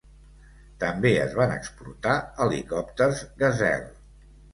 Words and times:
També 0.83 1.09
es 1.25 1.35
van 1.39 1.53
exportar 1.55 2.15
helicòpters 2.45 3.21
Gazelle. 3.43 3.93